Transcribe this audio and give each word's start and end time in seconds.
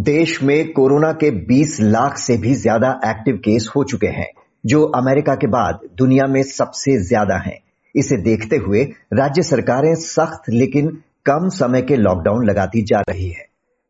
देश 0.00 0.42
में 0.42 0.72
कोरोना 0.72 1.10
के 1.12 1.30
20 1.46 1.76
लाख 1.80 2.16
से 2.18 2.36
भी 2.36 2.54
ज़्यादा 2.54 2.88
एक्टिव 3.06 3.36
केस 3.36 3.68
हो 3.76 3.82
चुके 3.84 4.06
हैं, 4.08 4.28
जो 4.66 4.82
अमेरिका 4.96 5.34
के 5.34 5.46
बाद 5.46 5.80
दुनिया 5.98 6.26
में 6.26 6.42
सबसे 6.42 6.96
ज़्यादा 6.98 7.36
हैं। 7.36 7.58
इसे 7.94 8.16
देखते 8.16 8.56
हुए 8.56 8.82
राज्य 9.14 9.42
सरकारें 9.42 9.94
सख्त 9.94 10.48
लेकिन 10.50 10.88
कम 11.26 11.48
समय 11.48 11.82
के 11.82 11.96
लॉकडाउन 11.96 12.46
लगाती 12.46 12.82
जा 12.82 13.00
रही 13.00 13.28
है। 13.28 13.44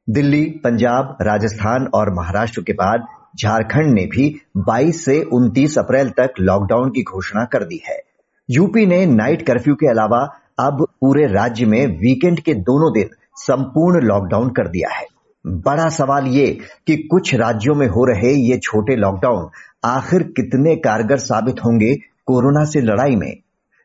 दिल्ली, 0.08 0.42
पंजाब, 0.64 1.16
राजस्थान 1.22 1.86
और 1.94 2.12
महाराष्ट्र 2.14 2.62
के 2.62 2.72
बाद 2.72 3.06
झारखंड 3.38 3.94
ने 3.94 4.06
भी 4.06 4.28
22 4.68 5.04
से 5.04 5.20
29 5.32 5.78
अप्रैल 5.78 6.10
तक 6.10 6.40
लॉकडाउन 6.40 6.90
की 6.90 7.02
घोषणा 7.02 7.44
कर 7.44 7.64
दी 7.64 7.80
है। 7.88 7.98
यूपी 8.48 8.86
ने 8.86 9.04
नाइट 9.06 9.46
कर्फ्यू 9.46 9.74
के 9.74 9.90
अलावा 9.90 10.24
अब 10.60 10.86
पूरे 11.00 11.26
राज्य 11.26 11.66
में 11.66 11.86
वीकेंड 11.98 12.40
के 12.40 12.54
दोनों 12.64 12.92
दिन 12.92 13.16
संपूर्ण 13.38 14.06
लॉकडाउन 14.06 14.50
कर 14.50 14.68
दिया 14.68 14.88
है। 14.90 15.06
बड़ा 15.46 15.88
सवाल 15.88 16.26
ये 16.26 16.46
कि 16.86 16.96
कुछ 16.96 17.34
राज्यों 17.34 17.74
में 17.74 17.86
हो 17.86 18.04
रहे 18.04 18.32
ये 18.34 18.58
छोटे 18.58 18.96
लॉकडाउन 18.96 19.50
आखिर 19.84 20.22
कितने 20.22 20.76
कारगर 20.76 21.16
साबित 21.16 21.56
होंगे 21.64 21.94
कोरोना 22.26 22.64
से 22.64 22.80
लड़ाई 22.80 23.16
में? 23.16 23.36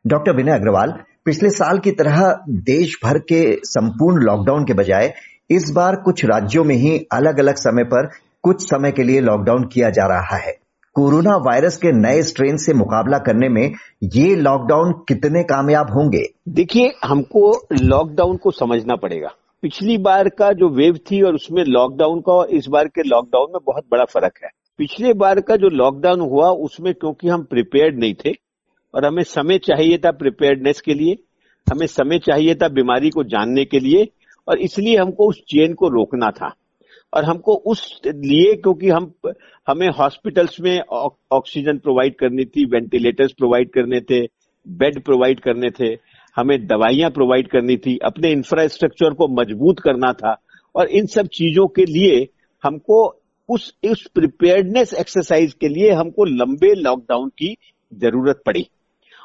डॉक्टर 0.07 0.35
विनय 0.35 0.51
अग्रवाल, 0.51 0.93
पिछले 1.25 1.49
साल 1.49 1.79
की 1.79 1.91
तरह 1.91 2.39
देश 2.49 2.99
भर 3.03 3.17
के 3.19 3.59
संपूर्ण 3.63 4.23
लॉकडाउन 4.23 4.65
के 4.65 4.73
बजाय 4.73 5.13
इस 5.49 5.71
बार 5.71 5.95
कुछ 5.95 6.25
राज्यों 6.25 6.63
में 6.63 6.75
ही 6.75 7.07
अलग 7.11 7.39
अलग 7.39 7.55
समय 7.55 7.83
पर 7.83 8.09
कुछ 8.43 8.61
समय 8.61 8.91
के 8.91 9.03
लिए 9.03 9.21
लॉकडाउन 9.21 9.63
किया 9.63 9.89
जा 9.89 10.07
रहा 10.07 10.35
है। 10.35 10.57
कोरोना 10.93 11.35
वायरस 11.35 11.77
के 11.77 11.91
नए 11.91 12.21
स्ट्रेन 12.21 12.57
से 12.57 12.73
मुकाबला 12.73 13.17
करने 13.17 13.49
में 13.49 13.73
ये 14.03 14.35
लॉकडाउन 14.35 14.91
कितने 14.91 15.43
कामयाब 15.43 15.93
होंगे? 15.93 16.23
देखिए, 16.49 16.93
हमको 17.05 17.67
लॉकडाउन 17.81 18.37
को 18.37 18.51
समझना 18.51 18.95
पड़ेगा। 18.95 19.29
पिछली 19.65 19.97
बार 19.97 20.27
का 20.29 20.51
जो 20.53 20.67
वेव 20.69 20.97
थी 20.97 21.21
और 21.21 21.35
उसमें 21.35 21.63
लॉकडाउन 21.65 22.19
का 22.21 22.33
और 22.33 22.49
इस 22.49 22.67
बार 22.67 22.87
के 22.87 23.03
लॉकडाउन 23.03 23.51
में 23.51 23.59
बहुत 23.65 23.83
बड़ा 23.91 24.03
फ़र्क 24.05 24.33
है। 24.43 24.49
पिछले 24.77 25.13
बार 25.13 25.39
का 25.41 25.55
जो 25.55 25.69
लॉकडाउन 25.69 26.19
हुआ, 26.19 26.49
उसमें 26.49 26.93
क्योंकि 26.93 27.27
हम 27.27 27.43
प्रिपेयर्ड 27.43 27.99
नहीं 27.99 28.13
थे 28.13 28.31
और 28.93 29.05
हमें 29.05 29.23
समय 29.23 29.57
चाहिए 29.57 29.97
था 29.97 30.11
प्रिपेयर्डनेस 30.11 30.81
के 30.81 30.93
लिए, 30.93 31.15
हमें 31.67 31.87
समय 31.87 32.19
चाहिए 32.19 32.55
था 32.55 32.67
बीमारी 32.67 33.09
को 33.09 33.23
जानने 33.23 33.65
के 33.65 33.79
लिए 33.79 34.07
और 34.47 34.59
इसलिए 34.59 34.97
हमको 34.97 35.29
उस 35.29 35.39
चेन 35.39 35.73
को 35.73 35.87
रोकना 35.87 36.31
था। 36.31 36.53
और 37.13 37.25
हमको 37.25 37.55
उस 37.55 38.01
लिए 38.05 38.55
क्योंकि 38.55 38.89
हम, 38.89 39.11
हमें 39.67 39.89
हॉस्पिटल्स 39.89 40.61
में 40.61 40.79
ऑक्सीजन 41.31 41.77
प्रोवाइड 41.77 42.15
करनी 42.15 42.45
थी 42.45 42.65
वेंटिलेटर्स 42.65 43.31
प्रोवाइड 43.31 43.69
करने 43.69 44.01
थे 44.01 44.27
बेड 44.67 45.03
प्रोवाइड 45.03 45.39
करने 45.39 45.69
थे 45.69 46.14
हमें 46.35 46.65
दवाइयाँ 46.67 47.09
प्रोवाइड 47.11 47.47
करनी 47.47 47.77
थी, 47.77 47.97
अपने 47.97 48.31
इंफ्रास्ट्रक्चर 48.31 49.13
को 49.13 49.27
मज़बूत 49.41 49.79
करना 49.79 50.11
था 50.13 50.35
और 50.75 50.87
इन 50.89 51.05
सब 51.05 51.27
चीज़ों 51.33 51.67
के 51.67 51.85
लिए 51.85 52.27
हमको 52.63 53.05
उस 53.49 53.73
उस 53.89 54.05
प्रिपेयर्डनेस 54.15 54.93
एक्सरसाइज 54.93 55.53
के 55.53 55.67
लिए 55.67 55.91
हमको 55.91 56.25
लंबे 56.25 56.73
लॉकडाउन 56.75 57.29
की 57.29 57.55
ज़रूरत 57.91 58.41
पड़ी। 58.45 58.65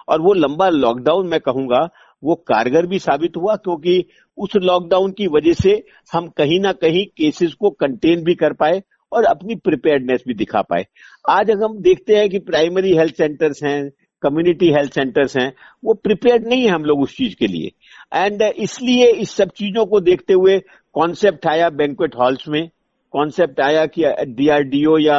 और 0.09 0.21
वो 0.21 0.33
लंबा 0.33 0.69
लॉकडाउन 0.69 1.29
मैं 1.29 1.41
कहूँगा, 1.41 1.89
वो 2.23 2.35
कारगर 2.35 2.87
भी 2.87 2.99
साबित 2.99 3.37
हुआ 3.37 3.55
क्योंकि 3.57 4.05
उस 4.39 4.57
लॉकडाउन 4.57 5.13
की 5.13 5.27
वजह 5.27 5.53
से 5.53 5.73
हम 6.13 6.29
कहीं 6.29 6.61
ना 6.61 6.73
कहीं 6.73 7.05
केसेस 7.19 7.55
को 7.55 7.71
कंटेन 7.71 8.25
भी 8.25 8.35
कर 8.35 8.53
पाए 8.53 8.83
और 9.13 9.25
अपनी 9.25 9.55
प्रिपेयर्डनेस 9.55 10.23
भी 10.27 10.35
दिखा 10.35 10.63
पाए। 10.63 10.85
आज 11.29 11.51
अगर 11.51 11.65
हम 11.65 11.79
देखते 11.79 12.17
हैं 12.17 12.29
कि 12.31 12.39
प्राइमरी 12.41 12.95
हेल्थ 12.97 13.15
सेंटर्स 13.15 13.63
हैं 13.65 13.91
कम्युनिटी 14.23 14.71
हेल्थ 14.73 14.93
सेंटर्स 14.93 15.37
हैं, 15.37 15.53
वो 15.85 15.95
प्रिपेयर्ड 15.95 16.47
नहीं 16.47 16.63
है 16.63 16.71
हम 16.71 16.85
लोग 16.85 17.01
उस 17.03 17.17
चीज़ 17.17 17.35
के 17.37 17.47
लिए। 17.47 17.71
एंड 18.15 18.43
इसलिए 18.43 19.11
इस 19.13 19.31
सब 19.31 19.51
चीज़ों 19.51 19.87
को 19.87 20.01
देखते 20.01 20.33
हुए 20.33 20.59
कॉन्सेप्ट 20.95 21.47
आया 21.47 21.69
बैंकुएट 21.71 22.17
हॉल्स 22.17 22.49
में। 22.49 22.69
कॉन्सेप्ट 23.15 23.61
आया 23.61 23.85
कि 23.87 24.03
डीआरडीओ 24.29 24.99
या 24.99 25.17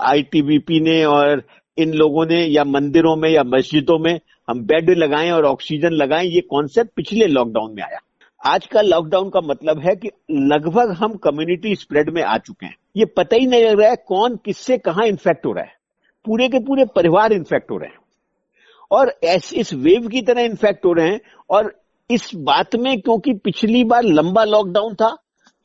आईटीबीपी 0.00 0.80
ने 0.80 1.04
और 1.04 1.42
इन 1.78 1.92
लोगों 1.92 2.24
ने 2.26 2.44
या 2.44 2.64
मंदिरों 2.64 3.14
में 3.16 3.28
या 3.30 3.42
मस्जिदों 3.46 3.98
में 3.98 4.18
हम 4.48 4.60
बेड 4.62 4.90
लगाएँ 4.90 5.30
और 5.30 5.44
ऑक्सीजन 5.44 5.92
लगाएँ, 5.92 6.26
ये 6.26 6.40
कॉन्सेप्ट 6.40 6.90
पिछले 6.96 7.26
लॉकडाउन 7.26 7.74
में 7.74 7.82
आया। 7.82 7.98
आज 8.42 8.66
का 8.66 8.80
लॉकडाउन 8.80 9.30
का 9.30 9.40
मतलब 9.40 9.78
है 9.78 9.94
कि 9.96 10.10
लगभग 10.30 10.90
हम 10.98 11.14
कम्युनिटी 11.16 11.74
स्प्रेड 11.74 12.10
में 12.10 12.22
आ 12.22 12.36
चुके 12.38 12.66
हैं। 12.66 12.76
ये 12.96 13.04
पता 13.16 13.36
ही 13.36 13.46
नहीं 13.46 13.64
लग 13.64 13.80
रहा 13.80 13.90
है 13.90 13.96
कौन, 14.08 14.36
किससे 14.44 14.78
कहा 14.78 15.04
इन्फेक्ट 15.04 15.46
हो 15.46 15.52
रहा 15.52 15.64
है। 15.64 15.72
पूरे 16.24 16.48
के 16.48 16.58
पूरे 16.58 16.84
परिवार 16.96 17.32
इन्फेक्ट 17.32 17.70
हो 17.70 17.76
रहे 17.76 17.88
हैं। 17.88 17.97
और 18.90 19.14
इस 19.54 19.72
वेव 19.74 20.08
की 20.08 20.22
तरह 20.22 20.42
इन्फेक्ट 20.42 20.84
हो 20.84 20.92
रहे 20.92 21.08
हैं। 21.08 21.20
और 21.50 21.72
इस 22.10 22.30
बात 22.36 22.76
में 22.76 23.00
क्योंकि 23.00 23.32
पिछली 23.34 23.82
बार 23.84 24.02
लंबा 24.02 24.44
लॉकडाउन 24.44 24.94
था, 24.94 25.16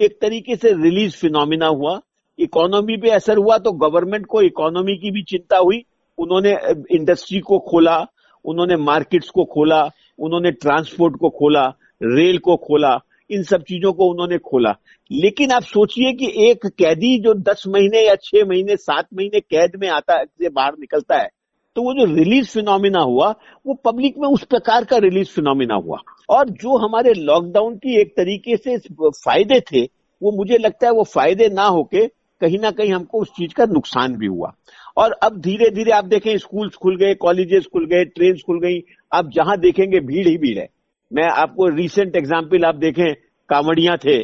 एक 0.02 0.18
तरीके 0.22 0.56
से 0.56 0.72
रिलीज़ 0.74 1.16
फिनोमिना 1.18 1.68
हुआ। 1.68 2.00
इकोनॉमी 2.40 2.98
पे 2.98 3.10
असर 3.10 3.38
हुआ 3.38 3.58
तो 3.58 3.72
गवर्नमेंट 3.72 4.26
को 4.26 4.42
इकोनॉमी 4.42 4.96
की 4.98 5.12
भी 5.12 5.24
चिंता 5.24 5.58
हुई। 5.58 5.84
उन्होंने 6.18 6.52
इंडस्ट्री 6.92 7.40
को 7.40 7.60
खोला, 7.60 7.98
उन्होंने 8.46 8.76
मार्केट्स 8.76 9.30
को 9.30 9.44
खोला, 9.44 9.84
उन्होंने 10.20 10.52
ट्रांसपोर्ट 10.52 11.16
को 11.20 11.30
खोला 11.30 11.66
रेल 12.04 12.38
को 12.38 12.56
खोला, 12.58 13.00
इन 13.30 13.44
सब 13.44 13.62
चीज़ों 13.62 13.94
को 13.94 14.10
उन्होंने 14.12 14.38
खोला। 14.38 14.76
लेकिन 15.12 15.52
आप 15.52 15.64
सोचिए 15.64 16.14
कि 16.14 16.50
एक 16.50 16.66
कैदी 16.66 17.20
जो 17.20 17.34
दस 17.34 17.64
महीने 17.68 18.08
या 18.08 18.16
छह 18.16 18.46
महीने, 18.46 18.76
सात 18.78 19.06
महीने 19.14 19.40
कैद 19.40 19.72
में 19.80 19.90
आता, 19.90 20.24
से 20.24 20.50
बाहर 20.50 20.74
निकलता 20.80 21.18
है 21.18 21.30
तो 21.76 21.82
वो 21.82 21.94
जो 21.94 22.06
रिलीज़ 22.14 22.50
फिनोमिना 22.50 23.00
हुआ, 23.00 23.30
वो 23.66 23.74
पब्लिक 23.86 24.18
में 24.18 24.28
उस 24.28 24.44
प्रकार 24.44 24.84
का 24.84 24.98
रिलीज़ 24.98 25.30
फिनोमिना 25.30 25.76
हुआ। 25.76 25.98
और 26.30 26.50
जो 26.50 26.78
हमारे 26.78 27.14
लॉकडाउन 27.14 27.76
की 27.76 28.00
एक 28.02 28.14
तरीके 28.18 28.58
से 28.58 28.78
फ़ायदे 29.02 29.60
थे, 29.62 29.84
वो 30.22 30.32
मुझे 30.32 30.58
लगता 30.58 30.88
है 30.88 30.94
वो 30.94 31.04
फ़ायदे 31.04 31.48
ना 31.50 31.66
होके 31.68 32.06
कहीं 32.42 32.60
ना 32.60 32.72
कहीं 32.72 32.92
हमको 32.94 33.20
उस 33.22 33.30
चीज़ 33.30 33.54
का 33.54 33.66
नुकसान 33.66 34.16
भी 34.18 34.28
हुआ। 34.28 34.52
और 34.98 35.12
अब 35.24 35.40
धीरे 35.42 35.70
धीरे 35.70 35.92
आप 35.92 36.06
देखें 36.06 36.38
स्कूल्स 36.38 36.76
खुल 36.76 36.98
गए 36.98 37.14
कॉलेजेस 37.16 37.66
खुल 37.74 37.86
गए 37.86 38.06
ट्रेन 38.06 38.38
खुल 38.46 38.60
गई। 38.60 38.80
आप 39.12 39.30
जहाँ 39.30 39.58
देखेंगे, 39.58 40.00
भीड़ 40.00 40.28
ही 40.28 40.38
भीड़ 40.38 40.58
है। 40.60 40.68
मैं 41.12 41.28
आपको 41.32 41.68
रिसेंट 41.68 42.16
एग्ज़ाम्पल 42.16 42.66
आप 42.66 42.76
देखें, 42.76 43.14
कांवड़िया 43.50 43.96
थे। 43.98 44.22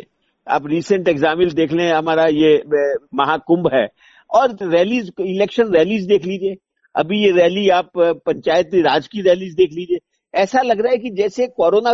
आप 0.48 0.68
रिसेंट 0.68 1.08
एग्ज़ाम्पल 1.08 1.52
देख 1.52 1.72
लें, 1.72 1.92
हमारा 1.92 2.26
ये 2.28 2.56
महाकुंभ 3.16 3.70
है। 3.74 3.88
और 4.30 4.56
रैलीज 4.64 5.12
इलेक्शन 5.20 5.74
रैलीज 5.74 6.06
देख 6.08 6.26
लीजिए। 6.26 6.56
अभी 6.96 7.26
ये 7.26 7.32
रैली 7.32 7.70
आप 7.70 7.92
पंचायत 7.98 8.70
राज 8.76 9.08
की 9.08 9.22
रैली 9.22 9.52
देख 9.52 9.70
लीजिए। 9.74 10.00
ऐसा 10.36 10.62
लग 10.62 10.82
रहा 10.82 10.92
है 10.92 10.98
कि 10.98 11.10
जैसे 11.10 11.48
कोरोना 11.48 11.94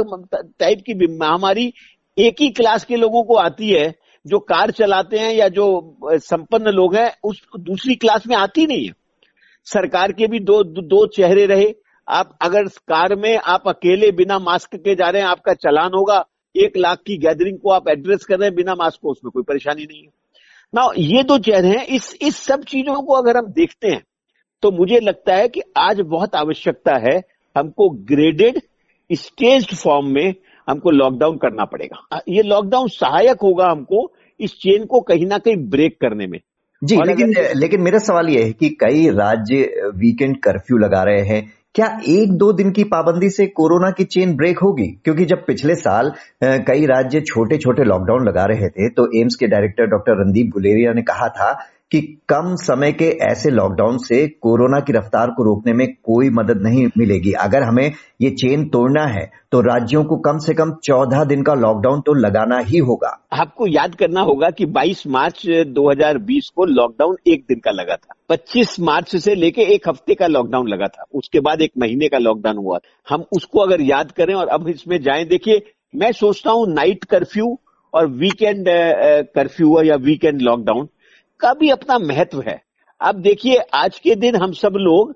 टाइप 0.59 0.79
की 0.79 1.17
महामारी 1.17 1.73
एक 2.17 2.35
ही 2.41 2.49
क्लास 2.49 2.85
के 2.85 2.95
लोगों 2.95 3.23
को 3.23 3.35
आती 3.35 3.69
है, 3.69 3.95
जो 4.27 4.39
कार 4.39 4.71
चलाते 4.71 5.17
हैं 5.17 5.33
या 5.33 5.47
जो 5.47 5.97
संपन्न 6.05 6.65
लोग 6.65 6.95
हैं, 6.95 7.11
उस, 7.23 7.41
दूसरी 7.59 7.95
क्लास 7.95 8.27
में 8.27 8.35
आती 8.35 8.65
नहीं 8.65 8.85
है। 8.85 8.93
सरकार 9.65 10.11
के 10.11 10.27
भी 10.27 10.39
दो 10.39 10.63
दो 10.63 11.07
चेहरे 11.07 11.45
रहे। 11.45 11.73
आप 12.07 12.37
अगर 12.41 12.63
कार 12.63 13.15
में 13.15 13.37
आप 13.37 13.63
अकेले 13.67 14.11
बिना 14.11 14.39
मास्क 14.39 14.75
के 14.75 14.95
जा 14.95 15.09
रहे 15.09 15.21
हैं, 15.21 15.29
आपका 15.29 15.53
चलान 15.53 15.91
होगा। 15.95 16.25
एक 16.55 16.77
लाख 16.77 16.97
की 16.97 17.17
गैदरिंग 17.17 17.57
को 17.59 17.69
आप 17.69 17.89
एड्रेस 17.89 18.23
कर 18.23 18.39
रहे 18.39 18.47
हैं 18.47 18.55
बिना 18.55 18.75
मास्क 18.75 18.99
को, 19.01 19.11
उसमें 19.11 19.31
कोई 19.31 19.43
परेशानी 19.43 19.83
नहीं 19.83 20.03
है। 20.03 20.09
ना 20.75 20.89
ये 20.97 21.23
दो 21.23 21.37
चेहरे 21.37 21.67
हैं। 21.67 21.85
इस 21.85 22.17
इस 22.21 22.37
सब 22.37 22.63
चीज़ों 22.63 23.01
को 23.01 23.13
अगर 23.13 23.37
हम 23.37 23.45
देखते 23.45 23.87
हैं 23.87 24.03
तो 24.63 24.71
मुझे 24.71 24.99
लगता 24.99 25.35
है 25.35 25.47
कि 25.47 25.61
आज 25.77 25.99
बहुत 26.01 26.35
आवश्यकता 26.35 26.95
है 26.99 27.17
हमको 27.55 27.89
ग्रेडेड 28.05 28.59
स्टेज 29.09 29.73
फॉर्म 29.73 30.07
में 30.07 30.33
हमको 30.67 30.91
लॉकडाउन 30.91 31.37
करना 31.37 31.65
पड़ेगा। 31.65 32.19
ये 32.29 32.43
लॉकडाउन 32.43 32.87
सहायक 32.87 33.41
होगा 33.43 33.69
हमको 33.71 34.11
इस 34.39 34.53
चेन 34.53 34.85
को 34.85 35.01
कहीं 35.01 35.25
ना 35.25 35.37
कहीं 35.37 35.55
ब्रेक 35.69 35.97
करने 36.01 36.27
में। 36.27 36.39
जी 36.81 36.95
लेकिन 36.97 37.33
लेकिन 37.55 37.81
मेरा 37.81 37.99
सवाल 37.99 38.29
यह 38.29 38.45
है 38.45 38.51
कि 38.51 38.69
कई 38.79 39.07
राज्य 39.09 39.91
वीकेंड 39.95 40.35
कर्फ्यू 40.37 40.77
लगा 40.77 41.03
रहे 41.03 41.21
हैं। 41.25 41.43
क्या 41.75 41.87
एक 42.09 42.31
दो 42.31 42.51
दिन 42.53 42.71
की 42.71 42.83
पाबंदी 42.83 43.29
से 43.29 43.45
कोरोना 43.47 43.89
की 43.91 44.03
चेन 44.05 44.35
ब्रेक 44.35 44.59
होगी? 44.59 44.87
क्योंकि 45.03 45.25
जब 45.25 45.45
पिछले 45.47 45.75
साल 45.75 46.11
कई 46.43 46.85
राज्य 46.85 47.21
छोटे 47.21 47.57
छोटे 47.57 47.83
लॉकडाउन 47.83 48.27
लगा 48.27 48.45
रहे 48.45 48.69
थे 48.69 48.89
तो 48.89 49.07
एम्स 49.21 49.35
के 49.35 49.47
डायरेक्टर 49.47 49.85
डॉक्टर 49.85 50.21
रणदीप 50.21 50.51
गुलेरिया 50.53 50.93
ने 50.93 51.01
कहा 51.03 51.27
था 51.29 51.51
कि 51.91 51.99
कम 52.29 52.55
समय 52.55 52.91
के 52.91 53.05
ऐसे 53.23 53.49
लॉकडाउन 53.49 53.97
से 53.97 54.27
कोरोना 54.41 54.79
की 54.79 54.93
रफ्तार 54.93 55.29
को 55.29 55.43
रोकने 55.43 55.73
में 55.73 55.87
कोई 56.03 56.29
मदद 56.29 56.61
नहीं 56.61 56.85
मिलेगी। 56.97 57.31
अगर 57.41 57.63
हमें 57.63 57.91
ये 58.21 58.29
चेन 58.31 58.67
तोड़ना 58.69 59.05
है 59.07 59.25
तो 59.51 59.61
राज्यों 59.61 60.03
को 60.03 60.17
कम 60.19 60.37
से 60.37 60.53
कम 60.53 60.71
चौदह 60.83 61.23
दिन 61.23 61.43
का 61.43 61.53
लॉकडाउन 61.55 62.01
तो 62.01 62.13
लगाना 62.15 62.57
ही 62.59 62.77
होगा। 62.79 63.09
आपको 63.33 63.67
याद 63.67 63.95
करना 63.95 64.21
होगा 64.21 64.49
कि 64.49 64.65
22 64.67 65.05
मार्च 65.07 65.45
2020 65.75 66.49
को 66.55 66.65
लॉकडाउन 66.65 67.15
एक 67.27 67.45
दिन 67.49 67.59
का 67.59 67.71
लगा 67.71 67.95
था। 67.95 68.15
25 68.29 68.79
मार्च 68.79 69.15
से 69.15 69.35
लेके 69.35 69.61
एक 69.75 69.87
हफ़्ते 69.89 70.15
का 70.15 70.27
लॉकडाउन 70.27 70.67
लगा 70.67 70.87
था। 70.87 71.05
उसके 71.13 71.39
बाद 71.39 71.61
एक 71.61 71.71
महीने 71.79 72.09
का 72.09 72.17
लॉकडाउन 72.17 72.57
हुआ। 72.57 72.79
हम 73.07 73.25
उसको 73.31 73.59
अगर 73.59 73.81
याद 73.81 74.11
करें 74.11 74.33
और 74.33 74.47
अब 74.47 74.67
इसमें 74.69 75.01
जाए, 75.01 75.23
देखिए, 75.25 75.61
मैं 75.95 76.11
सोचता 76.13 76.51
हूँ 76.51 76.67
नाइट 76.73 77.03
कर्फ्यू 77.03 77.57
और 77.93 78.07
वीकेंड 78.13 78.65
कर्फ्यू 79.35 79.81
या 79.83 79.95
वीकेंड 79.95 80.41
लॉकडाउन 80.41 80.87
का 81.39 81.53
भी 81.53 81.69
अपना 81.69 81.97
महत्व 81.99 82.43
है। 82.47 82.61
अब 83.01 83.15
देखिए, 83.15 83.57
आज 83.73 83.99
के 83.99 84.15
दिन 84.15 84.35
हम 84.35 84.51
सब 84.53 84.73
लोग 84.77 85.13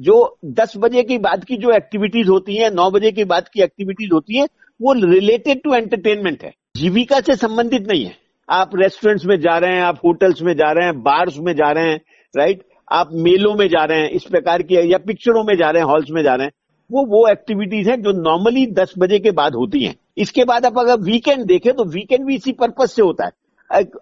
जो 0.00 0.38
10 0.54 0.72
बजे 0.76 1.02
के 1.02 1.18
बाद 1.18 1.44
की 1.44 1.56
जो 1.56 1.70
एक्टिविटीज़ 1.70 2.28
होती 2.28 2.56
है 2.56 2.70
9 2.74 2.90
बजे 2.90 3.10
के 3.12 3.24
बाद 3.24 3.48
की 3.48 3.62
एक्टिविटीज़ 3.62 4.10
होती 4.12 4.38
है, 4.38 4.46
वो 4.80 4.92
रिलेटेड 4.92 5.62
टू 5.62 5.74
एंटरटेनमेंट 5.74 6.42
है। 6.44 6.52
जीविका 6.76 7.20
से 7.20 7.34
संबंधित 7.36 7.90
नहीं 7.90 8.04
है। 8.04 8.14
आप 8.48 8.70
रेस्टोरेंट्स 8.74 9.24
में 9.26 9.36
जा 9.40 9.56
रहे 9.58 9.74
हैं, 9.74 9.82
आप 9.82 9.98
होटल्स 10.04 10.42
में 10.42 10.52
जा 10.54 10.70
रहे 10.72 10.86
हैं 10.86 11.02
बार्स 11.02 11.38
में 11.38 11.52
जा 11.54 11.70
रहे 11.70 11.90
हैं 11.90 12.00
राइट 12.34 12.62
आप 12.92 13.08
मेलों 13.14 13.54
में 13.54 13.66
जा 13.68 13.84
रहे 13.84 14.00
हैं, 14.00 14.10
इस 14.10 14.24
प्रकार 14.24 14.62
की, 14.62 14.92
या 14.92 14.98
पिक्चरों 14.98 15.42
में 15.44 15.56
जा 15.56 15.70
रहे 15.70 15.82
हैं 15.82 15.88
हॉल्स 15.88 16.10
में 16.10 16.22
जा 16.22 16.34
रहे 16.34 16.46
हैं, 16.46 16.52
वो 16.90 17.04
वो 17.06 17.26
एक्टिविटीज़ 17.28 17.90
हैं 17.90 18.00
जो 18.02 18.12
नॉर्मली 18.22 18.66
दस 18.72 18.94
बजे 18.98 19.18
के 19.18 19.30
बाद 19.30 19.54
होती 19.54 19.84
हैं। 19.84 19.94
इसके 20.18 20.44
बाद 20.44 20.66
आप 20.66 20.78
अगर 20.78 21.00
वीकेंड 21.00 21.44
देखें 21.44 21.72
तो 21.72 21.84
वीकेंड 21.84 22.24
भी 22.26 22.34
इसी 22.34 22.52
पर्पज 22.52 22.88
से 22.88 23.02
होता 23.02 23.24
है। 23.24 23.30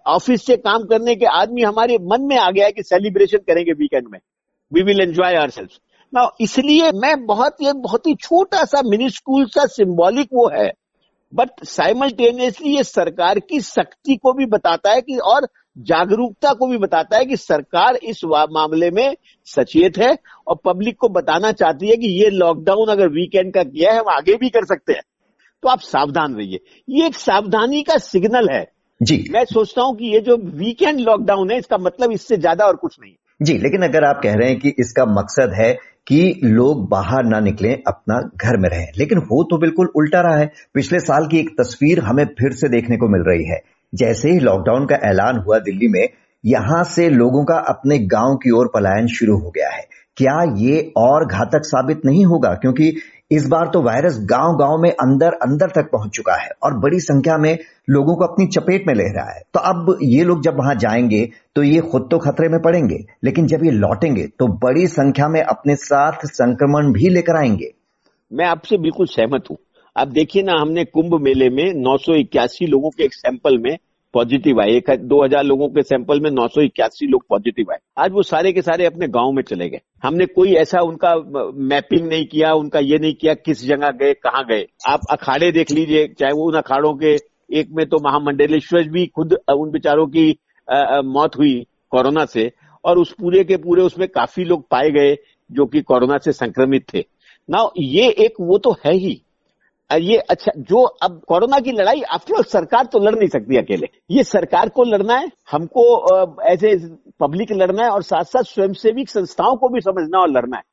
ऑफ़िस 0.07 0.45
से 0.45 0.57
काम 0.57 0.83
करने 0.83 1.15
के 1.15 1.25
आदमी 1.25 1.61
हमारे 1.61 1.97
मन 2.01 2.21
में 2.21 2.37
आ 2.37 2.51
गया 2.51 2.65
है 2.65 2.71
कि 2.71 2.83
सेलिब्रेशन 2.83 3.37
करेंगे 3.37 3.71
वीकेंड 3.71 4.07
में। 4.11 4.19
We 4.73 4.81
will 4.81 5.01
enjoy 5.01 5.35
our 5.35 5.49
self 5.49 5.69
ना 6.13 6.29
इसलिए 6.41 6.91
मैं 6.91 7.25
बहुत, 7.25 7.55
ये 7.61 7.73
बहुत 7.73 8.07
ही 8.07 8.15
छोटा 8.15 8.63
सा 8.65 8.81
मिनी 8.85 9.09
स्कूल 9.09 9.45
सा 9.45 9.65
सिंबॉलिक 9.65 10.27
वो 10.33 10.49
है। 10.49 10.71
बट 11.35 11.49
साइमल्टेनियसली 11.63 12.75
ये 12.75 12.83
सरकार 12.83 13.39
की 13.39 13.61
शक्ति 13.61 14.15
को 14.15 14.33
भी 14.33 14.45
बताता 14.45 14.91
है 14.91 15.01
कि, 15.01 15.17
और 15.17 15.47
जागरूकता 15.77 16.53
को 16.53 16.67
भी 16.67 16.77
बताता 16.77 17.17
है 17.17 17.25
कि 17.25 17.37
सरकार 17.37 17.95
इस 17.95 18.21
मामले 18.25 18.91
में 18.91 19.15
सचेत 19.45 19.97
है 19.97 20.17
और 20.47 20.55
पब्लिक 20.65 20.97
को 20.97 21.09
बताना 21.09 21.51
चाहती 21.51 21.89
है 21.89 21.95
कि 21.95 22.23
ये 22.23 22.29
लॉकडाउन 22.29 22.87
अगर 22.87 23.07
वीकेंड 23.07 23.53
का 23.53 23.63
किया 23.63 23.91
है, 23.91 23.99
हम 23.99 24.09
आगे 24.09 24.35
भी 24.35 24.49
कर 24.49 24.65
सकते 24.65 24.93
हैं। 24.93 25.03
तो 25.63 25.69
आप 25.69 25.79
सावधान 25.79 26.35
रहिए। 26.35 26.59
ये 26.89 27.07
एक 27.07 27.15
सावधानी 27.15 27.83
का 27.83 27.97
सिग्नल 27.97 28.49
है। 28.49 28.76
जी। 29.01 29.23
मैं 29.31 29.43
सोचता 29.45 29.81
हूँ 29.81 29.95
कि 29.95 30.05
ये 30.05 30.19
जो 30.19 30.35
वीकेंड 30.37 30.99
लॉकडाउन 30.99 31.51
है 31.51 31.57
इसका 31.57 31.77
मतलब 31.77 32.11
इससे 32.11 32.37
ज़्यादा 32.37 32.65
और 32.65 32.75
कुछ 32.75 32.95
नहीं 33.01 33.13
जी 33.39 33.53
लेकिन 33.53 33.81
अगर 33.81 34.03
आप 34.03 34.19
कह 34.23 34.33
रहे 34.33 34.49
हैं 34.49 34.59
कि 34.59 34.73
इसका 34.79 35.05
मकसद 35.05 35.51
है 35.53 35.71
कि 36.07 36.39
लोग 36.43 36.87
बाहर 36.89 37.23
ना 37.23 37.39
निकलें 37.39 37.71
अपना 37.87 38.19
घर 38.37 38.57
में 38.57 38.69
रहें 38.69 38.87
लेकिन 38.97 39.17
हो 39.17 39.43
तो 39.43 39.57
बिल्कुल 39.57 39.89
उल्टा 39.95 40.21
रहा 40.21 40.37
है। 40.37 40.51
पिछले 40.73 40.99
साल 40.99 41.27
की 41.27 41.39
एक 41.39 41.49
तस्वीर 41.59 41.99
हमें 41.99 42.23
फिर 42.39 42.51
से 42.51 42.69
देखने 42.69 42.97
को 42.97 43.07
मिल 43.07 43.21
रही 43.21 43.45
है। 43.45 43.59
जैसे 43.93 44.31
ही 44.31 44.39
लॉकडाउन 44.39 44.85
का 44.85 44.95
ऐलान 45.09 45.37
हुआ 45.37 45.59
दिल्ली 45.59 45.87
में 45.87 46.07
यहाँ 46.43 46.83
से 46.85 47.09
लोगों 47.09 47.43
का 47.45 47.57
अपने 47.69 47.97
गाँव 48.07 48.35
की 48.35 48.51
ओर 48.51 48.71
पलायन 48.73 49.07
शुरू 49.07 49.37
हो 49.37 49.49
गया 49.49 49.69
है। 49.69 49.85
क्या 50.17 50.41
ये 50.57 50.79
और 50.97 51.25
घातक 51.25 51.65
साबित 51.65 52.01
नहीं 52.05 52.25
होगा? 52.25 52.53
क्योंकि 52.53 52.91
इस 53.31 53.47
बार 53.47 53.67
तो 53.67 53.81
वायरस 53.81 54.17
गाँव 54.25 54.55
गाँव 54.57 54.77
में 54.81 54.89
अंदर 54.91 55.33
अंदर 55.43 55.71
तक 55.71 55.89
पहुँच 55.91 56.11
चुका 56.15 56.35
है 56.35 56.49
और 56.63 56.77
बड़ी 56.79 56.99
संख्या 56.99 57.37
में 57.37 57.57
लोगों 57.89 58.15
को 58.15 58.25
अपनी 58.25 58.45
चपेट 58.47 58.87
में 58.87 58.93
ले 58.95 59.07
रहा 59.13 59.31
है। 59.31 59.41
तो 59.53 59.59
अब 59.61 59.97
ये 60.03 60.23
लोग 60.23 60.43
जब 60.43 60.57
वहाँ 60.57 60.75
जाएँगे 60.75 61.23
तो 61.55 61.63
ये 61.63 61.81
खुद 61.81 62.07
तो 62.11 62.17
खतरे 62.19 62.49
में 62.49 62.61
पड़ेंगे, 62.61 62.99
लेकिन 63.23 63.47
जब 63.47 63.65
ये 63.65 63.71
लौटेंगे 63.71 64.23
तो 64.39 64.47
बड़ी 64.57 64.87
संख्या 64.87 65.27
में 65.27 65.41
अपने 65.41 65.75
साथ 65.75 66.25
संक्रमण 66.25 66.91
भी 66.93 67.09
लेकर 67.09 67.37
आएँगे। 67.37 67.71
मैं 68.31 68.45
आपसे 68.45 68.77
बिल्कुल 68.77 69.07
सहमत 69.07 69.49
हूँ। 69.49 69.57
आप 69.95 70.07
देखिए 70.07 70.43
ना, 70.43 70.53
हमने 70.61 70.85
कुंभ 70.85 71.19
मेले 71.21 71.49
में 71.49 71.73
नौ 71.75 71.97
सौ 71.97 72.15
इक्यासी 72.15 72.65
लोगों 72.65 72.89
के 72.89 73.03
एक 73.03 73.13
सैंपल 73.13 73.57
में 73.57 73.77
पॉजिटिव 74.13 74.59
आए। 74.61 74.71
एक 74.71 74.89
दो 74.99 75.23
हज़ार 75.23 75.43
लोगों 75.43 75.67
के 75.69 75.83
सैंपल 75.83 76.19
में 76.21 76.29
नौ 76.31 76.47
सौ 76.47 76.61
इक्यासी 76.61 77.07
लोग 77.07 77.25
पॉजिटिव 77.29 77.71
आए। 77.71 77.79
आज 77.97 78.11
वो 78.11 78.23
सारे 78.23 78.51
के 78.53 78.61
सारे 78.61 78.85
अपने 78.85 79.07
गाँव 79.09 79.31
में 79.31 79.41
चले 79.43 79.69
गए। 79.69 79.79
हमने 80.03 80.25
कोई 80.27 80.53
ऐसा 80.55 80.81
उनका 80.81 81.15
मैपिंग 81.65 82.07
नहीं 82.07 82.25
किया 82.25 82.53
उनका 82.55 82.79
ये 82.81 82.97
नहीं 82.97 83.13
किया 83.13 83.33
किस 83.35 83.65
जगह 83.65 83.91
गए 83.93 84.13
कहाँ 84.15 84.43
गए। 84.45 84.65
आप 84.87 85.01
अखाड़े 85.11 85.51
देख 85.51 85.71
लीजिए 85.71 86.07
चाहे 86.19 86.33
वो 86.33 86.47
उन 86.47 86.57
अखाड़ों 86.57 86.93
के 86.95 87.15
एक 87.49 87.69
में 87.71 87.85
तो 87.89 87.97
महामंडलेश्वर 88.03 88.87
भी 88.89 89.05
खुद 89.07 89.33
उन 89.49 89.71
बेचारों 89.71 90.07
की 90.07 90.29
आ, 90.67 91.01
मौत 91.03 91.37
हुई 91.37 91.55
कोरोना 91.91 92.25
से 92.25 92.51
और 92.83 92.97
उस 92.97 93.11
पूरे 93.11 93.43
के 93.43 93.57
पूरे 93.57 93.81
उसमें 93.81 94.07
काफ़ी 94.07 94.43
लोग 94.43 94.67
पाए 94.71 94.89
गए 94.91 95.15
जो 95.49 95.65
कि 95.65 95.81
कोरोना 95.81 96.17
से 96.17 96.31
संक्रमित 96.33 96.85
थे। 96.93 97.03
ना 97.49 97.59
ये 97.77 98.09
एक 98.19 98.33
वो 98.39 98.57
तो 98.57 98.71
है 98.85 98.93
ही। 98.95 99.21
ये 99.89 100.17
अच्छा 100.19 100.51
जो 100.59 100.81
अब 101.03 101.19
कोरोना 101.27 101.59
की 101.59 101.71
लड़ाई 101.71 102.01
आफ्टर 102.13 102.43
सरकार 102.45 102.85
तो 102.85 102.99
लड़ 102.99 103.13
नहीं 103.15 103.27
सकती 103.29 103.57
अकेले। 103.57 103.87
ये 104.11 104.23
सरकार 104.25 104.69
को 104.69 104.83
लड़ना 104.83 105.17
है, 105.17 105.29
हमको 105.51 105.83
एज 106.43 106.65
ए 106.65 106.75
पब्लिक 107.19 107.51
लड़ना 107.51 107.83
है 107.83 107.89
और 107.89 108.03
साथ 108.03 108.23
साथ 108.23 108.43
स्वयंसेवी 108.45 109.05
संस्थाओं 109.05 109.55
को 109.55 109.69
भी 109.69 109.81
समझना 109.81 110.19
और 110.19 110.29
लड़ना 110.29 110.57
है। 110.57 110.63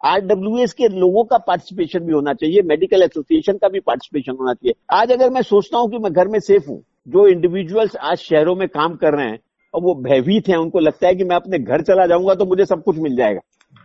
आरडब्ल्यूएस 0.00 0.72
के 0.72 0.88
लोगों 0.90 1.24
का 1.24 1.38
पार्टिसिपेशन 1.38 2.00
भी 2.00 2.12
होना 2.12 2.34
चाहिए 2.34 2.62
मेडिकल 2.64 3.02
एसोसिएशन 3.02 3.52
का 3.54 3.68
भी 3.68 3.80
पार्टिसिपेशन 3.80 4.36
होना 4.40 4.52
चाहिए। 4.54 4.74
आज 4.92 5.12
अगर 5.12 5.30
मैं 5.30 5.42
सोचता 5.44 5.78
हूँ 5.78 5.90
कि 5.90 5.98
मैं 5.98 6.12
घर 6.12 6.28
में 6.28 6.38
सेफ़ 6.40 6.68
हूँ, 6.68 6.82
जो 7.08 7.26
इंडिविजुअल्स 7.26 7.96
आज 7.96 8.18
शहरों 8.18 8.54
में 8.56 8.66
काम 8.68 8.94
कर 8.96 9.14
रहे 9.14 9.26
हैं, 9.26 9.38
और 9.74 9.82
वो 9.82 9.94
भयभीत 10.02 10.48
हैं, 10.48 10.56
उनको 10.56 10.80
लगता 10.80 11.06
है 11.06 11.14
कि 11.14 11.24
मैं 11.24 11.36
अपने 11.36 11.58
घर 11.58 11.82
चला 11.82 12.06
जाऊँगा 12.06 12.34
तो 12.34 12.44
मुझे 12.44 12.64
सब 12.66 12.82
कुछ 12.82 12.98
मिल 12.98 13.16
जाएगा। 13.16 13.40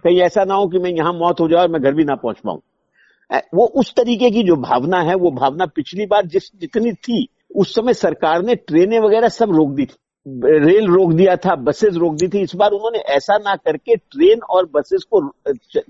कहीं 0.05 0.19
ऐसा 0.21 0.43
ना 0.43 0.53
हो 0.53 0.67
कि 0.67 0.79
मैं 0.79 0.91
यहाँ 0.91 1.13
मौत 1.13 1.39
हो 1.39 1.47
जाए 1.47 1.61
और 1.61 1.69
मैं 1.69 1.81
घर 1.81 1.93
भी 1.93 2.03
ना 2.03 2.15
पहुँच 2.17 2.39
पाऊँ। 2.39 2.61
वो 3.53 3.65
उस 3.65 3.93
तरीके 3.93 4.31
की 4.31 4.43
जो 4.43 4.55
भावना 4.55 5.01
है, 5.01 5.15
वो 5.15 5.31
भावना 5.31 5.65
पिछली 5.65 6.05
बार 6.05 6.25
जिस, 6.25 6.43
जितनी 6.61 6.91
थी, 6.93 7.27
उस 7.55 7.75
समय 7.75 7.93
सरकार 7.93 8.43
ने 8.43 8.55
ट्रेनें 8.55 8.99
वगैरह 8.99 9.27
सब 9.27 9.51
रोक 9.51 9.69
दी 9.69 9.85
थी। 9.85 9.95
रेल 10.65 10.87
रोक 10.87 11.13
दिया 11.13 11.35
था, 11.35 11.55
बसेस 11.55 11.95
रोक 11.95 12.13
दी 12.13 12.27
थी। 12.27 12.41
इस 12.41 12.55
बार 12.55 12.71
उन्होंने 12.71 12.99
ऐसा 12.99 13.37
ना 13.37 13.55
करके 13.55 13.95
ट्रेन 13.95 14.39
और 14.49 14.65
बसेस 14.65 15.03
को 15.03 15.21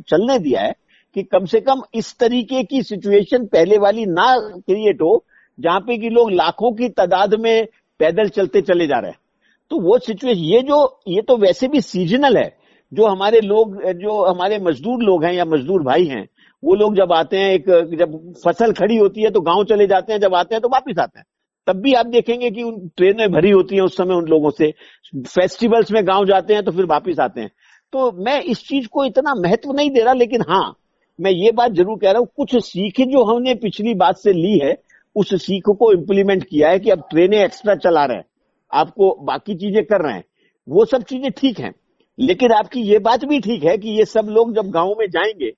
चलने 0.09 0.39
दिया 0.39 0.61
है 0.61 0.73
कि 1.15 1.23
कम 1.23 1.45
से 1.45 1.59
कम 1.59 1.81
इस 1.93 2.17
तरीके 2.19 2.63
की 2.63 2.81
सिचुएशन 2.83 3.45
पहले 3.45 3.77
वाली 3.77 4.05
ना 4.05 4.35
क्रिएट 4.39 5.01
हो, 5.01 5.25
जहाँ 5.59 5.79
पे 5.79 5.97
कि 5.97 6.09
लोग 6.09 6.31
लाखों 6.31 6.71
की 6.71 6.89
तादाद 6.89 7.33
में 7.33 7.67
पैदल 7.99 8.29
चलते 8.29 8.61
चले 8.61 8.87
जा 8.87 8.99
रहे 8.99 9.11
हैं। 9.11 9.19
तो 9.69 9.79
वो 9.79 9.97
सिचुएशन 9.99 10.39
ये 10.39 10.61
जो, 10.61 10.99
ये 11.07 11.21
तो 11.21 11.37
वैसे 11.37 11.67
भी 11.67 11.81
सीजनल 11.81 12.37
है 12.37 12.62
जो 12.93 13.05
हमारे 13.05 13.39
लोग, 13.41 13.81
जो 13.93 14.23
हमारे 14.23 14.59
मजदूर 14.59 15.03
लोग 15.03 15.23
हैं 15.25 15.33
या 15.33 15.45
मजदूर 15.45 15.83
भाई 15.83 16.05
हैं, 16.05 16.27
वो 16.63 16.75
लोग 16.75 16.95
जब 16.95 17.13
आते 17.13 17.37
हैं 17.37 17.53
एक, 17.53 17.65
जब 17.97 18.33
फ़सल 18.43 18.73
खड़ी 18.73 18.97
होती 18.97 19.21
है 19.21 19.29
तो 19.31 19.41
गाँव 19.41 19.63
चले 19.65 19.87
जाते 19.87 20.13
हैं, 20.13 20.19
जब 20.19 20.35
आते 20.35 20.55
हैं 20.55 20.61
तो 20.61 20.69
वापिस 20.69 20.99
आते 20.99 21.19
हैं। 21.19 21.25
तब 21.67 21.81
भी 21.81 21.93
आप 21.93 22.05
देखेंगे 22.05 22.49
कि 22.51 22.63
उन 22.63 22.87
ट्रेनें 22.97 23.31
भरी 23.31 23.49
होती 23.51 23.75
हैं 23.75 23.81
उस 23.81 23.97
समय 23.97 24.15
उन 24.15 24.25
लोगों 24.27 24.49
से। 24.49 24.71
फेस्टिवल्स 25.13 25.91
में 25.91 26.05
गाँव 26.07 26.25
जाते 26.25 26.53
हैं 26.53 26.63
तो 26.63 26.71
फिर 26.71 26.85
वापिस 26.85 27.19
आते 27.19 27.41
हैं। 27.41 27.51
तो 27.93 28.11
मैं 28.23 28.39
इस 28.43 28.63
चीज़ 28.67 28.87
को 28.87 29.05
इतना 29.05 29.33
महत्व 29.37 29.71
नहीं 29.71 29.89
दे 29.91 30.03
रहा, 30.03 30.13
लेकिन 30.13 30.41
हाँ 30.41 30.75
मैं 31.19 31.31
ये 31.31 31.51
बात 31.51 31.71
ज़रूर 31.71 31.97
कह 31.99 32.11
रहा 32.11 32.19
हूँ, 32.19 32.27
कुछ 32.37 32.55
सीख 32.57 32.99
जो 33.01 33.23
हमने 33.25 33.53
पिछली 33.55 33.93
बात 33.95 34.17
से 34.17 34.33
ली 34.33 34.57
है, 34.59 34.75
उस 35.15 35.33
सीख 35.35 35.69
को 35.69 35.91
इम्प्लीमेंट 35.91 36.43
किया 36.43 36.69
है 36.69 36.79
कि 36.79 36.89
अब 36.89 37.03
ट्रेनें 37.11 37.37
एक्स्ट्रा 37.37 37.75
चला 37.75 38.05
रहे 38.05 38.17
हैं, 38.17 38.25
आपको 38.71 39.15
बाकी 39.23 39.55
चीज़ें 39.55 39.83
कर 39.83 40.01
रहे 40.01 40.13
हैं, 40.13 40.23
वो 40.67 40.85
सब 40.85 41.03
चीज़ें 41.03 41.31
ठीक 41.31 41.59
हैं। 41.59 41.73
लेकिन 42.19 42.51
आपकी 42.51 42.81
ये 42.81 42.99
बात 42.99 43.25
भी 43.25 43.39
ठीक 43.39 43.63
है 43.63 43.77
कि 43.77 43.89
ये 43.89 44.05
सब 44.05 44.27
लोग 44.29 44.53
जब 44.55 44.69
गाँव 44.69 44.95
में 44.99 45.05
जाएँगे 45.09 45.51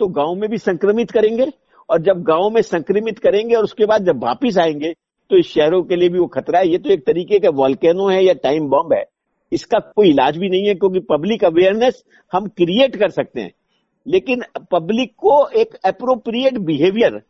तो 0.00 0.06
गाँव 0.08 0.34
में 0.34 0.48
भी 0.50 0.58
संक्रमित 0.58 1.10
करेंगे 1.10 1.46
और 1.88 2.00
जब 2.02 2.22
गाँव 2.22 2.48
में 2.50 2.60
संक्रमित 2.62 3.18
करेंगे 3.18 3.54
और 3.54 3.64
उसके 3.64 3.86
बाद 3.86 4.04
जब 4.06 4.24
वापिस 4.24 4.58
आएँगे 4.58 4.92
तो 5.30 5.36
इस 5.36 5.46
शहरों 5.46 5.82
के 5.82 5.96
लिए 5.96 6.08
भी 6.08 6.18
वो 6.18 6.26
खतरा 6.26 6.58
है। 6.58 6.68
ये 6.68 6.78
तो 6.78 6.90
एक 6.90 7.04
तरीके 7.06 7.38
का 7.38 7.50
वॉल्केनो 7.50 8.08
है 8.08 8.24
या 8.24 8.32
टाइम 8.34 8.68
बॉम्ब 8.68 8.92
है। 8.92 9.04
इसका 9.52 9.78
कोई 9.78 10.08
इलाज 10.10 10.36
भी 10.36 10.48
नहीं 10.48 10.66
है 10.68 10.74
क्योंकि 10.74 11.00
पब्लिक 11.10 11.44
अवेयरनेस 11.44 12.02
हम 12.32 12.46
क्रिएट 12.46 12.96
कर 12.96 13.10
सकते 13.10 13.40
हैं। 13.40 13.52
लेकिन 14.06 14.42
पब्लिक 14.72 15.14
को 15.16 15.46
एक 15.50 15.74
अप्रोप्रिएट 15.84 16.58
बिहेवियर 16.58 17.20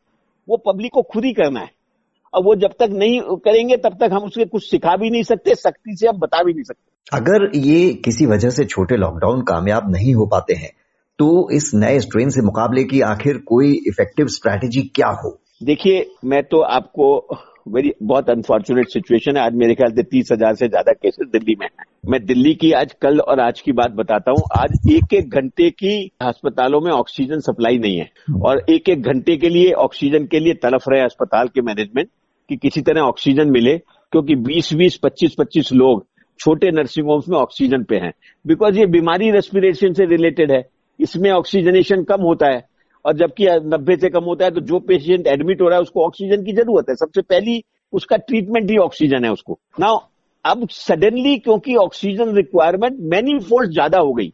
वो 0.48 0.56
पब्लिक 0.66 0.92
को 0.92 1.02
खुद 1.02 1.24
ही 1.24 1.32
करना 1.32 1.60
है। 1.60 1.70
और 2.34 2.42
वो 2.42 2.54
जब 2.54 2.72
तक 2.78 2.88
नहीं 2.92 3.20
करेंगे, 3.36 3.76
तब 3.76 3.98
तक 4.00 4.12
हम 4.12 4.24
उसके 4.24 4.44
कुछ 4.44 4.70
सिखा 4.70 4.96
भी 4.96 5.10
नहीं 5.10 5.22
सकते, 5.22 5.54
सख्ती 5.54 5.96
से 5.96 6.08
हम 6.08 6.18
बता 6.18 6.42
भी 6.42 6.52
नहीं 6.52 6.64
सकते। 6.64 6.89
अगर 7.07 7.50
ये 7.57 7.92
किसी 8.04 8.26
वजह 8.26 8.50
से 8.50 8.64
छोटे 8.64 8.97
लॉकडाउन 8.97 9.40
कामयाब 9.42 9.90
नहीं 9.90 10.14
हो 10.14 10.26
पाते 10.26 10.54
हैं 10.54 10.71
तो 11.19 11.28
इस 11.50 11.71
नए 11.75 11.99
स्ट्रेन 12.00 12.28
से 12.30 12.42
मुकाबले 12.42 12.85
की 12.85 13.00
आखिर 13.00 13.38
कोई 13.47 13.73
इफ़ेक्टिव 13.88 14.26
स्ट्रैटेजी 14.26 14.83
क्या 14.95 15.09
हो? 15.25 15.38
देखिए 15.62 16.07
मैं 16.25 16.42
तो 16.42 16.61
आपको 16.61 17.09
वेरी 17.69 17.92
बहुत 18.02 18.30
अनफॉर्चुनेट 18.30 18.88
सिचुएशन 18.88 19.37
है। 19.37 19.42
आज 19.42 19.54
मेरे 19.54 19.75
ख्याल 19.75 19.92
से 19.92 20.02
तीस 20.02 20.28
हज़ार 20.33 20.54
से 20.54 20.69
ज़्यादा 20.69 20.92
केसेस 20.92 21.28
दिल्ली 21.33 21.57
में 21.61 21.66
है। 21.66 21.85
मैं 22.11 22.25
दिल्ली 22.26 22.54
की 22.54 22.73
आज 22.73 22.95
कल 23.02 23.21
और 23.21 23.40
आज 23.40 23.61
की 23.61 23.73
बात 23.73 23.90
बताता 23.92 24.30
हूँ। 24.30 24.42
आज 24.59 24.92
एक 24.92 25.14
एक 25.14 25.35
घंटे 25.35 25.71
की 25.73 26.11
अस्पतालों 26.23 26.80
में 26.80 26.90
ऑक्सीजन 26.92 27.40
सप्लाई 27.42 27.78
नहीं 27.78 27.99
है। 27.99 28.09
और 28.42 28.64
एक 28.71 28.88
एक 28.88 29.02
घंटे 29.02 29.37
के 29.37 29.49
लिए 29.49 29.73
ऑक्सीजन 29.80 30.26
के 30.26 30.40
लिए 30.40 30.54
तड़फ 30.62 30.88
रहे 30.88 31.00
अस्पताल 31.00 31.49
के 31.49 31.62
मैनेजमेंट 31.62 32.09
कि 32.50 32.57
किसी 32.57 32.80
तरह 32.83 33.00
ऑक्सीजन 33.02 33.50
मिले 33.50 33.76
क्योंकि 34.12 34.35
20-20, 34.37 34.97
25-25 34.99 35.73
लोग 35.73 36.07
छोटे 36.40 36.70
नर्सिंग 36.70 37.06
होम्स 37.06 37.28
में 37.28 37.37
ऑक्सीजन 37.38 37.82
पे 37.85 37.97
हैं। 37.97 38.12
बिकॉज़ 38.44 38.78
ये 38.78 38.87
बीमारी 38.88 39.30
रेस्पिरेशन 39.30 39.92
से 39.92 40.06
रिलेटेड 40.06 40.52
है। 40.52 40.62
इसमें 40.99 41.30
ऑक्सीजनेशन 41.30 42.02
कम 42.04 42.23
होता 42.23 42.47
है। 42.47 42.62
और 43.04 43.12
जबकि 43.16 43.47
नब्बे 43.66 43.97
से 43.97 44.09
कम 44.11 44.25
होता 44.25 44.44
है 44.44 44.50
तो 44.50 44.61
जो 44.62 44.78
पेशेंट 44.80 45.26
एडमिट 45.26 45.61
हो 45.62 45.68
रहा 45.68 45.76
है, 45.76 45.82
उसको 45.82 46.04
ऑक्सीजन 46.06 46.44
की 46.44 46.52
ज़रूरत 46.52 46.88
है। 46.88 46.94
सबसे 46.97 47.23
पहली 47.23 47.62
उसका 47.92 48.16
ट्रीटमेंट 48.18 48.70
ही 48.70 48.76
ऑक्सीजन 48.78 49.25
है 49.25 49.30
उसको। 49.32 49.59
ना 49.80 49.88
अब 50.44 50.66
सडनली 50.70 51.37
क्योंकि 51.38 51.75
ऑक्सीजन 51.76 52.35
रिक्वायरमेंट 52.37 52.99
मैनी 53.11 53.38
फोल्ड 53.40 53.73
ज़्यादा 53.73 53.99
हो 53.99 54.12
गई। 54.12 54.32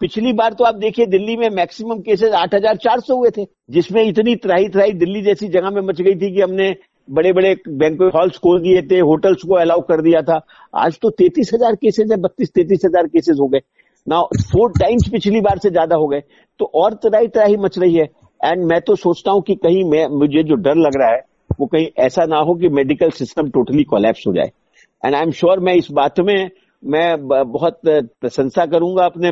पिछली 0.00 0.32
बार 0.32 0.52
तो 0.54 0.64
आप 0.64 0.74
देखिए, 0.76 1.06
दिल्ली 1.06 1.36
में 1.36 1.48
मैक्सिमम 1.50 2.00
केसेस 2.00 2.32
आठ 2.32 2.54
हज़ार 2.54 2.76
चार 2.76 3.00
सौ 3.00 3.16
हुए 3.16 3.30
थे, 3.36 3.44
जिसमें 3.70 4.02
इतनी 4.02 4.34
त्राही 4.36 4.68
त्राही 4.68 4.92
दिल्ली 4.94 5.22
जैसी 5.22 5.48
जगह 5.48 5.70
में 5.70 5.80
मच 5.82 6.00
गई 6.00 6.14
थी 6.14 6.34
कि 6.34 6.40
हमने 6.40 6.70
बड़े 7.08 7.32
बड़े 7.32 7.54
बैंक 7.68 8.02
हॉल्स 8.14 8.38
खोल 8.38 8.60
दिए 8.62 8.82
थे, 8.82 8.98
होटल्स 9.00 9.42
को 9.42 9.54
अलाउ 9.56 9.80
कर 9.82 10.00
दिया 10.02 10.22
था। 10.22 10.40
आज 10.74 10.98
तो 11.02 11.10
तैतीस 11.10 11.50
हज़ार 11.54 11.74
केसेज 11.76 12.12
है, 12.12 12.16
बत्तीस, 12.18 12.50
तैतीस 12.50 12.84
हज़ार 12.84 13.06
केसेज 13.06 13.40
हो 13.40 13.46
गए। 13.48 13.60
ना 14.06 14.20
फोर 14.44 14.72
टाइम्स 14.72 15.08
पिछली 15.08 15.40
बार 15.40 15.58
से 15.58 15.70
ज़्यादा 15.70 15.96
हो 15.96 16.06
गए। 16.06 16.22
तो 16.60 16.70
और 16.74 16.94
तराई 16.94 17.28
तराही 17.28 17.56
मच 17.56 17.78
रही 17.78 17.94
है। 17.94 18.08
एंड 18.40 18.64
मैं 18.64 18.80
तो 18.80 18.94
सोचता 18.96 19.30
हूँ 19.30 19.42
कि 19.42 19.54
कहीं 19.56 19.84
मैं, 19.84 20.06
मुझे 20.08 20.42
जो 20.42 20.54
डर 20.56 20.76
लग 20.76 21.00
रहा 21.00 21.10
है, 21.10 21.22
वो 21.60 21.66
कहीं 21.66 21.86
ऐसा 21.98 22.24
ना 22.24 22.38
हो 22.38 22.54
कि 22.54 22.68
मेडिकल 22.70 23.10
सिस्टम 23.10 23.48
टोटली 23.50 23.84
कोलैप्स 23.84 24.26
हो 24.26 24.32
जाए। 24.34 24.50
एंड 25.02 25.14
आई 25.14 25.22
एम 25.22 25.30
श्योर 25.32 25.60
मैं 25.60 25.74
इस 25.74 25.90
बात 25.92 26.20
में, 26.20 26.50
मैं 26.82 27.26
बहुत 27.26 27.80
प्रशंसा 27.86 28.66
करूँगा 28.66 29.04
अपने 29.04 29.30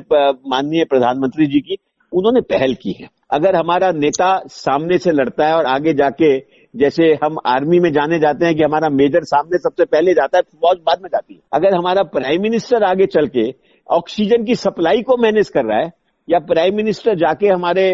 माननीय 0.51 0.85
प्रधानमंत्री 0.85 1.47
जी 1.47 1.61
की। 1.61 1.77
उन्होंने 2.13 2.41
पहल 2.41 2.75
की 2.75 2.93
है। 2.93 3.09
अगर 3.31 3.57
हमारा 3.57 3.91
नेता 3.93 4.29
सामने 4.49 4.99
से 4.99 5.13
लड़ता 5.13 5.47
है 5.47 5.55
और 5.55 5.67
आगे 5.67 5.95
जाके 5.95 6.37
जैसे 6.77 7.05
हम 7.23 7.37
आर्मी 7.47 7.79
में 7.81 7.91
जाने 7.93 8.19
जाते 8.19 8.47
हैं 8.47 8.55
कि 8.57 8.63
हमारा 8.63 8.89
मेजर 8.91 9.25
सामने 9.25 9.59
सबसे 9.59 9.85
पहले 9.85 10.15
जाता 10.15 10.39
है 10.39 10.43
फौज 10.43 10.79
बाद 10.87 10.99
में 11.03 11.09
जाती 11.09 11.35
है। 11.35 11.41
अगर 11.53 11.75
हमारा 11.75 12.03
प्राइम 12.15 12.43
मिनिस्टर 12.43 12.85
आगे 12.85 13.07
चल 13.07 13.27
के 13.27 13.45
ऑक्सीजन 13.89 14.45
की 14.45 14.55
सप्लाई 14.55 15.03
को 15.03 15.17
मैनेज 15.17 15.49
कर 15.49 15.65
रहा 15.65 15.79
है 15.79 15.91
या 16.29 16.39
प्राइम 16.47 16.77
मिनिस्टर 16.77 17.15
जाके 17.17 17.49
हमारे 17.49 17.91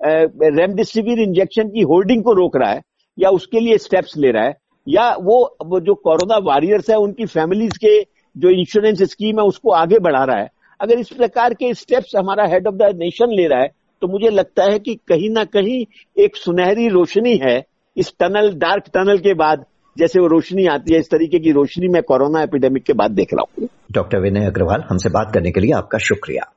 रेमडेसिविर 0.00 1.20
इंजेक्शन 1.20 1.68
की 1.68 1.82
होल्डिंग 1.82 2.22
को 2.24 2.32
रोक 2.32 2.56
रहा 2.56 2.70
है 2.70 2.80
या 3.18 3.30
उसके 3.30 3.60
लिए 3.60 3.78
स्टेप्स 3.78 4.16
ले 4.16 4.30
रहा 4.30 4.44
है 4.44 4.56
या 4.86 5.10
वो, 5.12 5.80
जो 5.80 5.94
कोरोना 5.94 6.36
वॉरियर्स 6.44 6.90
है 6.90 6.96
उनकी 6.96 7.26
फैमिलीज़ 7.26 7.78
के 7.84 8.00
जो 8.36 8.50
इंश्योरेंस 8.50 9.02
स्कीम 9.02 9.40
है 9.40 9.44
उसको 9.46 9.72
आगे 9.72 9.98
बढ़ा 9.98 10.24
रहा 10.24 10.40
है। 10.40 10.48
अगर 10.80 10.98
इस 10.98 11.08
प्रकार 11.08 11.54
के 11.54 11.72
स्टेप्स 11.74 12.16
हमारा 12.16 12.46
हेड 12.46 12.66
ऑफ़ 12.66 12.74
द 12.74 12.90
नेशन 12.96 13.32
ले 13.32 13.46
रहा 13.46 13.60
है 13.60 13.68
तो 14.02 14.08
मुझे 14.08 14.30
लगता 14.30 14.64
है 14.64 14.78
कि 14.78 14.94
कहीं 15.08 15.30
ना 15.30 15.44
कहीं 15.46 15.84
एक 16.16 16.36
सुनहरी 16.36 16.88
रोशनी 16.88 17.36
है 17.44 17.56
इस 17.96 18.12
टनल, 18.20 18.52
डार्क 18.54 18.84
टनल 18.94 19.18
के 19.18 19.34
बाद 19.34 19.64
जैसे 19.98 20.20
वो 20.20 20.26
रोशनी 20.26 20.66
आती 20.66 20.94
है, 20.94 21.00
इस 21.00 21.10
तरीके 21.10 21.38
की 21.38 21.52
रोशनी 21.52 21.88
मैं 21.88 22.02
कोरोना 22.02 22.42
एपिडेमिक 22.42 22.82
के 22.82 22.92
बाद 22.92 23.10
देख 23.10 23.28
रहा 23.34 23.44
हूँ। 23.58 23.68
डॉक्टर 23.92 24.18
विनय 24.18 24.46
अग्रवाल, 24.46 24.84
हमसे 24.88 25.08
बात 25.08 25.30
करने 25.34 25.50
के 25.50 25.60
लिए 25.60 25.72
आपका 25.72 25.98
शुक्रिया। 25.98 26.52